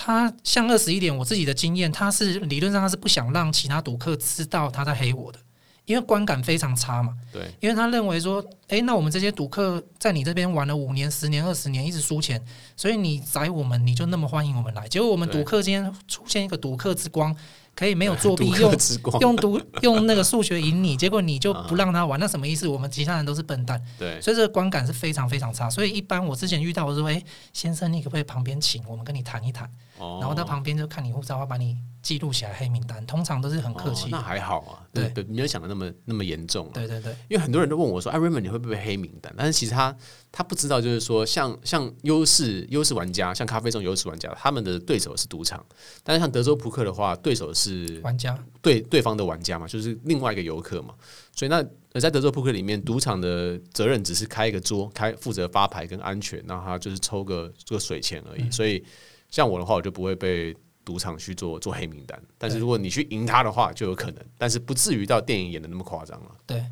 [0.00, 5.38] 他像二十一点，我自己的经验，他是理论上他是不想让其他赌客知道他在黑我的，
[5.86, 7.14] 因为观感非常差嘛。
[7.32, 12.40] 对，因为他认为说，诶，那我们这些赌客在你这边玩了五年、十年、二十年，一直输钱，
[12.76, 14.86] 所以你宰我们，你就那么欢迎我们来。
[14.86, 17.34] 结果我们赌客今天出现一个赌客之光。
[17.74, 18.74] 可以没有作弊，用
[19.22, 22.66] 用赌用那个数学赢你， 结果你就不让他玩，那什么意思？
[22.66, 25.70] 我们其他人都是笨蛋，对，所以这个观感是非常非常差。
[25.70, 33.04] 所以一般我之前遇到，我说：“哎，先生，你可不可以旁边请，我们跟你谈一谈？”然后他旁边就看你护照，要把你记录起来黑名单。
[33.06, 36.70] 通常都是很客气，那还好啊，对对，没有想的那么那么严重。
[36.72, 39.94] 对对对，因为很多人都问我说：“哎，Raymond，你会不会黑名单？”但是其实他
[40.30, 45.58] 他不知道，就是说，像像优势优势玩家，像咖啡这种优势玩家，他们的对手是赌场；
[46.02, 48.38] 但是像德州扑克的话，对手是玩家。
[48.60, 50.92] 对对方的玩家嘛，就是另外一个游客嘛，
[51.32, 51.64] 所以那
[52.00, 58.42] 在德州扑克里面，赌场的责任只是开一个桌，开负责发牌跟安全，然后他就是抽个这个水钱而已。
[58.42, 58.84] 嗯、所以
[59.28, 62.20] 像我的话，我就不会被赌场去做做黑名单。
[62.36, 66.30] 但是如果你去赢他的话，就有可能，但是不至于到电影演的那么夸张了。
[66.46, 66.64] 对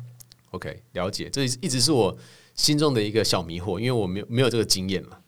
[0.51, 2.17] ，OK，了解，这一直是我
[2.55, 5.21] 心中的一个小迷惑，因为我没有没有这个经验了。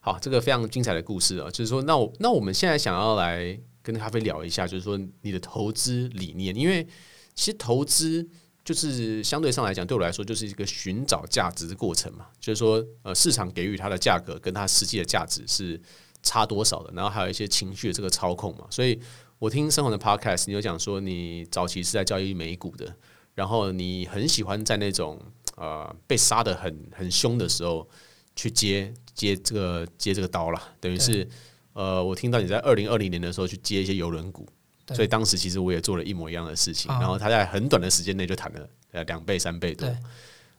[0.00, 3.58] 好，这个非常精彩的故事啊，就是说，那我那我们现在想要来。
[3.84, 6.86] 跟咖啡聊一下，就是说你的投资理念，因为
[7.34, 8.24] 其实投资
[8.64, 12.26] 就是相对上来讲，对我来说就是一个寻找价值的过程嘛。
[12.40, 15.80] 就是说，呃，市场给予它的价格跟它实际的价值是
[16.22, 18.66] 差多少的，然后还有一些情绪的这个操控嘛。
[18.70, 19.00] 所以
[19.38, 22.94] 我听生活的 podcast，你有讲说你早期是在交易美股的，
[23.34, 25.20] 然后你很喜欢在那种
[25.56, 27.88] 呃被杀的很很凶的时候
[28.36, 31.28] 去接接这个接这个刀了，等于是。
[31.74, 34.46] 呃，我听到你在二零二零年的时候去接一些邮轮股，
[34.88, 39.88] 所以当时其实我也做了一模一样的事情，然后他在很短的时间内就谈了呃两倍三倍多，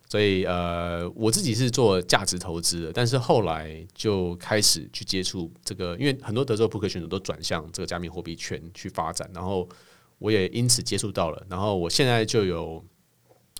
[0.09, 9.67] 所以呃我自己是做价值投资的，但是后来就开始去接触这个，因为很多德州扑克选手都转向这个加密货币圈去发展，然后
[10.19, 12.83] 我也因此接触到了，然后我现在就有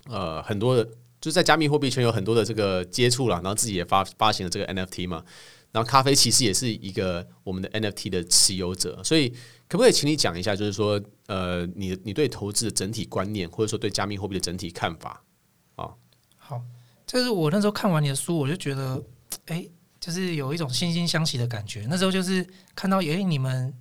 [0.08, 0.84] 呃很多的，
[1.20, 5.24] 就是在加密货币圈有很多的这个接触了，然后自己也发发行了这个 NFT 嘛。
[5.74, 9.28] 然后咖啡其实也是一个我们的 NFT 的持有者，所以
[9.66, 15.20] 可不可以请你讲一下，就是说，呃，你你对投资的整体观念，或者说对加密货币的整体看法？
[15.74, 15.90] 啊，
[16.38, 16.62] 好，
[17.04, 19.02] 就是我那时候看完你的书，我就觉得，
[19.46, 19.66] 哎，
[19.98, 21.84] 就是有一种惺惺相惜的感觉。
[21.90, 23.74] 那时候就是看到，哎，你们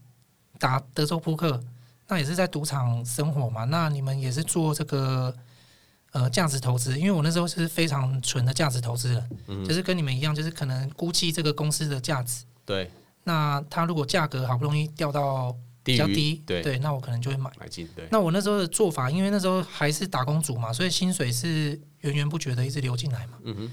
[0.58, 1.64] 打德州扑克，
[2.08, 5.32] 那也是在赌场生活嘛，那你们也是做这个。
[6.14, 12.44] 呃，价值投资，因为我那时候是非常纯的价值投资人，嗯、就是跟你们一样，就是可能估计这个公司的价值。
[12.64, 12.90] 对。
[13.24, 17.90] 那它如果价格好不容易掉到比较低，对，对，那我可能就会买买进。
[17.96, 18.08] 对。
[18.12, 23.40] 那我那时候的做法，因为那时候还是打工族嘛，所以薪水是源源不绝的一直流进来嘛。
[23.46, 23.72] 嗯哼。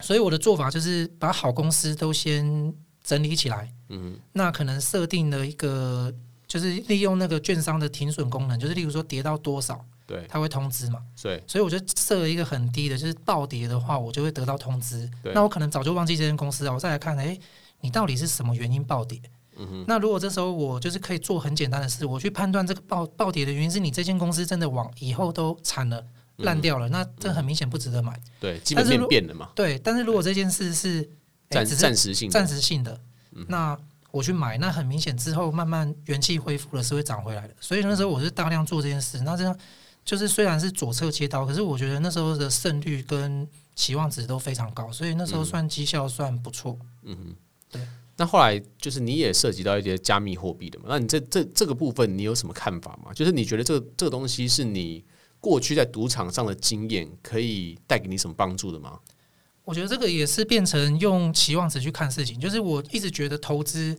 [0.00, 3.68] 所以我的做法就是把好公司都先整理起来。
[3.88, 4.20] 嗯哼。
[4.32, 6.14] 那可能设定了一个，
[6.46, 9.84] 就是利用那个券商的停损功能，就是例如说跌到多少。
[10.08, 11.02] 对，他会通知嘛？
[11.22, 15.08] 对，所以我就设了一个很低的，就是暴跌的话，我就会得到通知。
[15.34, 17.38] 那我可能早就忘记这间公司了，我再来看，哎，
[17.82, 19.20] 你到底是什么原因暴跌？
[19.58, 26.02] 嗯、那如果这时候我就是可以做很简单的事，我去判断这个暴暴跌的原因是你这间公司真的往以后都惨了、
[26.36, 28.18] 烂掉了，嗯、那这很明显不值得买。
[28.40, 29.50] 对，基本面变了嘛。
[29.54, 31.02] 对，但是如果这件事是
[31.50, 32.98] 暂暂时性暂时性的，
[33.48, 33.76] 那
[34.10, 37.54] 我去买，那很明显之后慢慢元气恢复了，是会涨回来的。
[37.60, 39.54] 所以那时候我是大量做这件事，那这样
[40.08, 46.78] 就是虽然是左侧切刀，可是我觉得那时候的胜率跟期望值都非常高，所以那时候算绩效算不错。
[47.02, 47.36] 嗯哼，
[47.70, 47.82] 对。
[48.16, 50.86] 那后来就是你也涉及到一些加密货币的嘛？
[50.88, 53.12] 那你这这这个部分你有什么看法吗？
[53.12, 55.04] 就是你觉得这个这个东西是你
[55.40, 58.98] 过去在赌场上的经验可以带给你什么帮助的吗？
[59.62, 62.40] 我觉得这个也是变成用期望值去看事情。
[62.40, 63.94] 就是我一直觉得投资，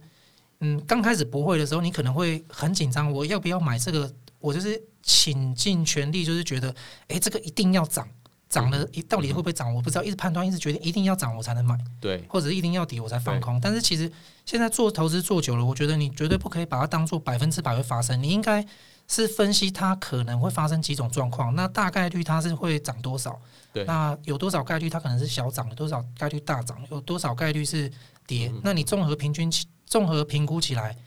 [0.61, 4.11] 嗯，刚开始不会的时候，你可能会很紧张，我要不要买这个？
[4.39, 6.75] 我就是倾尽全力，就是觉得，
[7.07, 8.07] 哎，这个一定要涨。
[8.49, 9.71] 涨了，一到底会不会涨？
[9.75, 13.61] 我不知道，一直判断，一直决定一定要涨我才能买，对，或者一定要跌我才放空。
[13.61, 14.11] 但是其实
[14.43, 18.19] 现在做投资做久了，我觉得你绝对不可以把它当做百分之百会发生。
[18.23, 18.65] 你应该
[19.07, 23.39] 是分析它可能会发生几种状况，那大概率它是会涨多少？
[23.71, 27.91] 对，那有多少概率它可能是小涨，有多少概率大涨，有多少概率是
[28.25, 28.51] 跌？
[28.63, 30.97] 那你综合平均起，综合评估起来，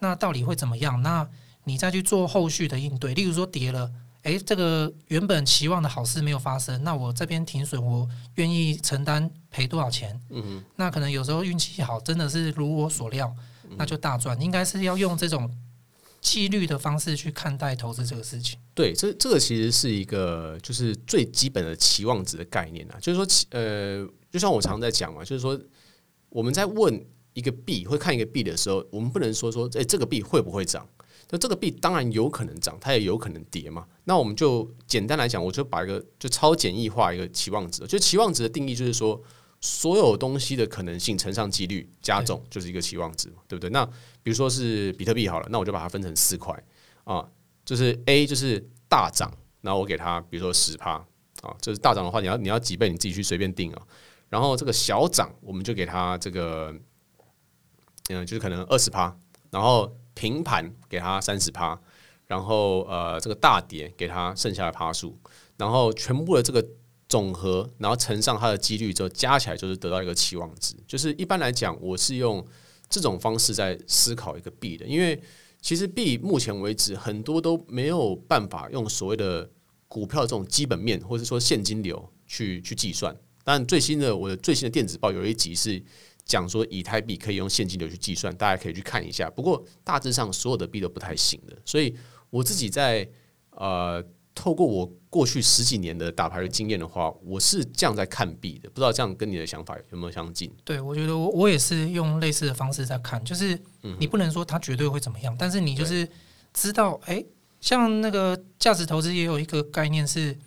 [0.00, 1.00] 那到底会怎么样？
[1.00, 1.26] 那
[1.64, 3.90] 你再去做后续的应对，例如说跌了。
[4.24, 10.20] 诶，这个原本期望的好事没有发生，那我这边停损，我愿意承担赔多少钱？
[10.28, 13.34] 嗯，那可能有时候运气好，真的是如我所料，
[13.78, 14.38] 那就大赚。
[14.38, 15.50] 应该是要用这种
[16.20, 18.58] 纪律的方式去看待投资这个事情。
[18.74, 23.26] 对，这这个其实是一个就是最基本的期望值的概念啊，就是说，
[23.58, 25.58] 呃，就像我常常在讲嘛，就是说
[26.28, 30.86] 我们在问一个币会看一个币的时候，我们不能说说，哎，这个币会不会涨？
[31.32, 33.86] 那这个币当然有可能涨，它也有可能跌嘛。
[34.04, 37.86] 那我们就简单来讲，我就把一个就超简易化一个期望值。
[37.86, 39.22] 就期望值的定义就是说，
[39.60, 43.70] 所有东西的可能性乘上几率加总，就是一个期望值嘛，对不对？
[43.70, 43.86] 那
[44.24, 46.52] 比如说是比特币好了，那我就把它分成四块
[47.04, 47.24] 啊，
[47.64, 50.94] 就是 A 就是大涨，然后我给它比如说十趴
[51.42, 53.82] 啊，就是大涨的话，你要你要几倍，你自己去随便定啊。
[54.28, 56.74] 然后这个小涨，我们就给它这个
[58.08, 59.16] 嗯，就是可能二十趴，
[59.52, 59.96] 然后。
[60.20, 61.80] 平盘给他三十趴，
[62.26, 65.16] 然后呃这个大跌给他剩下的趴数，
[65.56, 66.62] 然后全部的这个
[67.08, 70.74] 总和，然后乘上它的几率之后加起来就是得到一个期望值。
[70.86, 72.44] 就是一般来讲，我是用
[72.90, 75.18] 这种方式在思考一个币的，因为
[75.62, 79.48] 其实币目前为止很多都没有办法用所谓的
[79.88, 83.16] 股票这种基本面或者说现金流去去计算。
[83.42, 85.82] 但最新的我的最新的电子报有一集是。
[86.24, 89.28] 讲说以太币可以用现金流去计算，大家可以去看一下。
[89.30, 91.94] 不过大致上所有的币都不太行的，所以
[92.30, 93.08] 我自己在
[93.50, 94.04] 呃
[94.34, 98.68] 透过我过去十几年的打牌的经验的话，我是这样在看币的。
[98.70, 100.52] 不知道这样跟你的想法有没有相近？
[100.64, 103.58] 对，我觉得我我也是用类似的方式在看，就是
[103.98, 106.08] 你不能说它绝对会怎么样，但是你就是
[106.54, 107.24] 知道，哎，
[107.60, 110.38] 像那个价值投资也有一个概念是。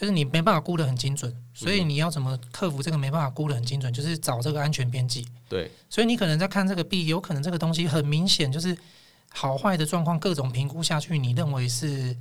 [0.00, 3.92] 就是你没办法估得很精准，所以你要怎么克服这个没办法估得很精准？
[3.92, 5.26] 就是找这个安全边际。
[5.46, 8.74] 对，所以你可能在看这个币，有可能这个东西很明显就是
[9.28, 12.16] 好坏的状况，各种评估下去，你认为是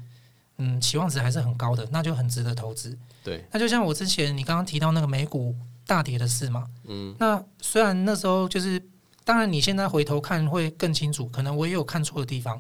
[0.58, 2.98] 嗯期望值还是很高的，那就很值得投资。
[3.24, 5.56] 对，那就像我之前你刚刚提到那个美股
[5.88, 8.84] 大跌的事嘛，嗯，那虽然那时候就是，
[9.24, 12.60] 当然你现在回头看会更清楚，可能我也有看错的地方。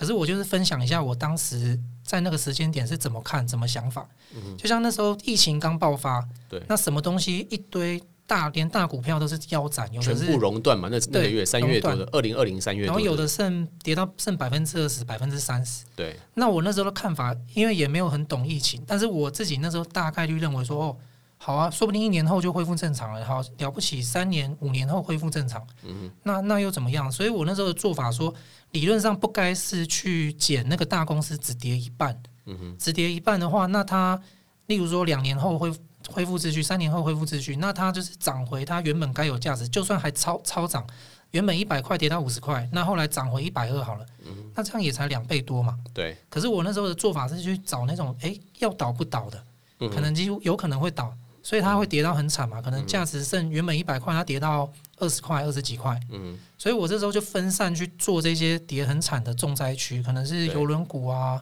[0.00, 4.08] 可是我就是分享一下我当时在那个时间点是怎么看、怎么想法。
[4.56, 10.88] 就像那时候疫情刚爆发，对，那什么东西一堆大连大股票都是腰斩，有的是全部熔断嘛。
[10.90, 15.84] 那那个月三月多的二零二零三月，然后有的剩跌到剩百分之二十、百分之三十。
[15.94, 20.96] 对，那我那时候的看法，因为也没有很懂疫情，但是我自己那时候大概率认为说，哦。
[21.42, 23.24] 好啊，说不定一年后就恢复正常了。
[23.24, 27.10] 好了不起，三年五年后恢复正常，嗯、那那又怎么样？
[27.10, 28.34] 所以我那时候的做法说，
[28.72, 34.20] 理论上不该是去减那个大公司只跌一半，嗯、哼只跌一半的话，那它
[34.66, 35.72] 例如说两年后恢
[36.08, 40.86] 恢复秩序，三年后恢复秩序，那它就是涨回它原本该有价值，就算还超超涨，
[41.32, 45.78] 原本一百块跌到五十块，那后来涨回一百二好了，嗯、那这样也才两倍多嘛。
[45.92, 46.16] 对。
[46.28, 49.44] 可是我那时候的做法是去找那种，哎，要倒不倒的，
[49.80, 51.12] 嗯、可能几乎有可能会倒。
[51.42, 52.60] 所以它会跌到很惨嘛？
[52.60, 55.98] 可能价值剩原本一百块，它跌到二十块、二十几块。
[56.10, 61.40] 嗯，所以我这时候就分散去做这些跌很惨的重灾区，可能是游轮股啊，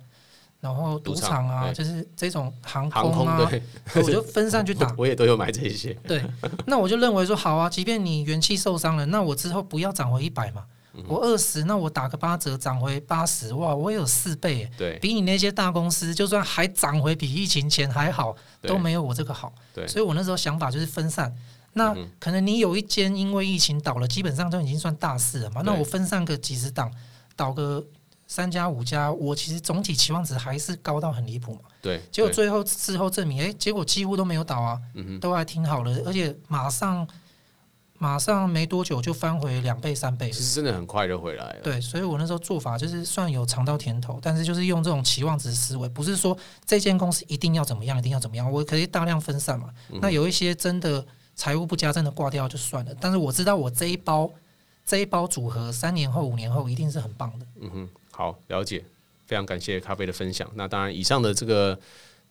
[0.60, 3.62] 然后赌场啊，就是这种航空啊，对，
[4.02, 4.94] 我就分散去打。
[4.98, 5.92] 我也都有买这些。
[6.06, 6.22] 对，
[6.66, 10.64] 那我就认为说好啊，即便你元气受伤了，那我之后不要涨回一百嘛。
[11.06, 19.52] 我二十，那我打个八折，涨回八十，哇，我有四倍，对，比你那些大公司，就算还涨回比疫情前还好，都没有我这个好。
[19.72, 21.32] 对，所以我那时候想法就是分散。
[21.74, 25.62] 那可能你有一间因为疫情倒了，基本上都已经算大事了嘛。
[25.64, 26.90] 那我分散个几十档，
[27.36, 27.84] 倒个
[28.26, 31.60] 三家五家，我其实总体期望值还是高到很离谱嘛。
[31.80, 37.06] 对，结果最后事后证明，哎、欸，结果几乎都没有倒啊，嗯、都还挺好的，而且马上。
[37.98, 41.60] 马上没多久就翻回两倍三倍，其实真的很快就回来了。
[41.64, 49.68] 对，所以我那时候做法就是算有尝到甜头，但是就是用这种期望值思维，不是说这间公司一定要怎么样，一定要怎么样，我可以大量分散嘛。
[49.90, 52.94] 嗯、那有一些真的财务不佳，真的挂掉就算了。
[53.00, 54.30] 但是我知道我这一包
[54.86, 57.46] 这一包组合三年后五年后一定是很棒的。
[57.60, 58.84] 嗯哼，好，了解，
[59.26, 60.48] 非常感谢咖啡的分享。
[60.54, 61.78] 那当然，以上的这个。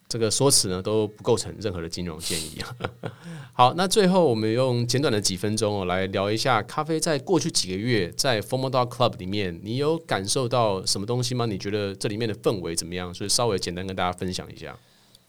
[0.09, 2.75] 这个说辞呢都不构成任何的金融建议啊。
[3.53, 11.45] 好，那最后我们用简短的几分钟哦来聊一下咖啡在过去几个月在 Formal Dog Club 里面，你有感受到什么东西吗？
[11.45, 13.13] 你觉得这里面的氛围怎么样？
[13.13, 14.77] 所以稍微简单跟大家分享一下。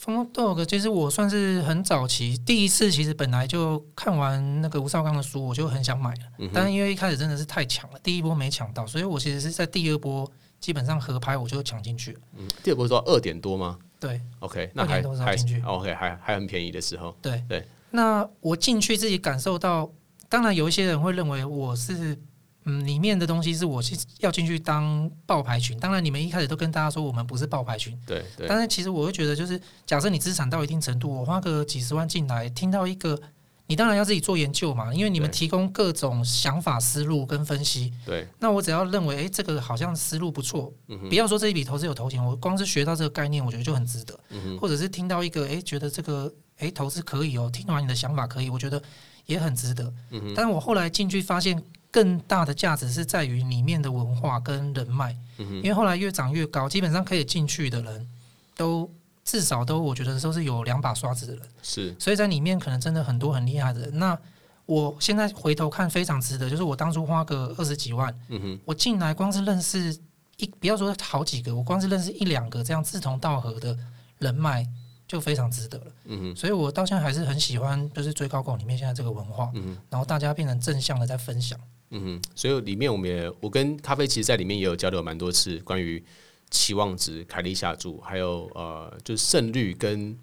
[0.01, 12.21] Formal Dog 其实我算是很早期第一次，其实本来就看完那个吴绍刚的书，我就很想买了，嗯、但是因为一开始真的是太抢了，第一波没抢到，所以我其实是在第二波基本上合拍我就抢进去了。
[12.37, 13.77] 嗯，第二波多少二点多吗？
[14.01, 17.67] 对，OK，那还还进去，OK，还还很便宜的时候，对对。
[17.91, 19.91] 那我进去自己感受到，
[20.29, 22.17] 当然有一些人会认为我是，
[22.65, 25.79] 嗯，里面的东西是我是要进去当爆牌群。
[25.81, 28.47] 当然，你们一开始都跟大家说我们不是爆牌群，对对。
[28.47, 33.21] 但是其实我会觉得，就是假设你资产到一定程度，我花个几十万进来，听到一个。
[33.69, 37.93] 你当然要自己做研究嘛，因为你们提供各种想法、思路跟分析。
[38.05, 44.19] 对，那我只要认为，哎、欸，这个好像思路不错，嗯，不要说这一笔投资有投钱，我光是学到这个概念，我觉得就很值得。
[44.31, 48.83] 嗯、或者是听到一个，哎、欸，觉得这个，哎、欸，投资可以哦，听完你的想法可以，我觉得
[49.27, 49.93] 也很值得。
[50.13, 55.15] 嗯，但是我后来进去发现，更大的价值是在于里面的文化跟人脉。
[55.37, 58.09] 嗯，因为后来越涨越高，基本上可以进去的人
[58.57, 58.91] 都。
[59.29, 63.99] 至少都，我觉得都是有两把刷子的人，是，所以在里面可能真的很多很厉害的人。
[63.99, 64.19] 那
[64.65, 66.49] 我现在回头看，非常值得。
[66.49, 69.95] 就是我当初花个二十几万，嗯哼，我进来光是认识
[70.39, 73.77] 一，不要说好几个，我光是认识一两个这样志同道合的
[74.17, 74.67] 人脉，
[75.07, 75.93] 就非常值得了。
[76.07, 81.61] 嗯哼，所以我到现在还是很喜欢，就是追高狗里面现在这个文化，嗯哼，然后大家变成正向的在分享，
[81.91, 86.03] 嗯哼，所以里面我们也，我跟咖啡其实在里面也有交流蛮多次关于。
[86.51, 90.19] 期望值、凯利下注，还有呃，就是胜率跟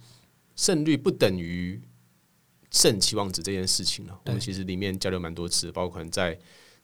[0.55, 1.79] 胜率不等于
[2.71, 6.37] 胜期望值这件事情呢，我们其实里面交流蛮多次，包括可能在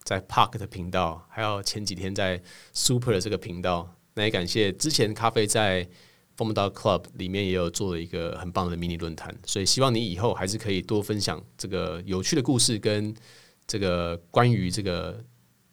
[0.03, 2.41] 在 Park 的频道，还有前几天在
[2.73, 3.93] Super 的这个频道。
[4.13, 5.87] 那也感谢之前咖啡在
[6.37, 13.15] Dog Club 里面也有做了一个很棒的迷你论坛，所以希望你以后还是可以多分享这个有趣的故事跟
[13.65, 15.23] 这个关于这个。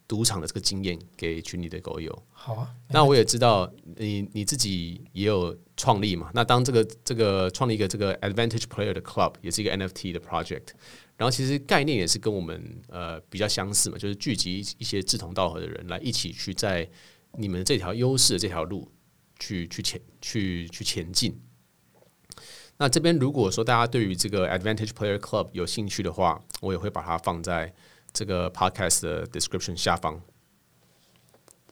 [0.09, 2.11] 赌场的这个经验给群里的狗友。
[2.32, 6.30] 好啊，那我也知道你你自己也有创立嘛。
[6.32, 10.68] 那当这个这个创立一个这个 Advantage Player 的 Club，也是一个 NFT 的 project。
[11.18, 16.88] 然后其实概念也是跟我们呃比较相似嘛，就是聚集一些志同道合的人来一起去在
[17.36, 18.90] 你们这条优势的这条路
[19.38, 21.38] 去去前去去前进。
[22.78, 27.74] 那这边如果说大家对于这个 Advantage Player Club 有兴趣的话，我也会把它放在。
[28.12, 30.20] 这个 podcast 的 description 下方。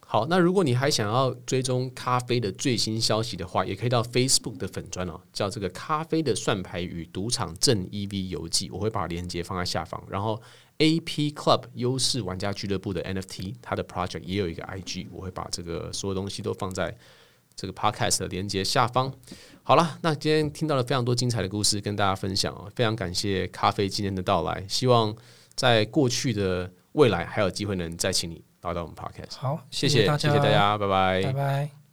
[0.09, 10.01] 好，那如果你还想要追踪咖啡的最新消息的话，也可以到 Facebook 的粉砖哦，叫这个咖啡的算牌与赌场正 EV 游记，我会把链接放在下方。
[10.09, 10.41] 然后
[10.78, 16.97] AP Club 优势玩家俱乐部的 NFT，它的 project 也有一个 IG，我会把这个所有东西都放在
[17.57, 19.12] 这个 podcast 的链接下方。
[19.64, 25.12] 好了，那今天听到了非常多精彩的故事跟大家分享哦，非常感谢咖啡今天的到来，希望。
[25.57, 29.38] 在过去的未来，还有机会能再请你来到我们 Podcast。
[29.38, 31.86] 好，谢谢大家，谢谢大家，拜拜，拜拜。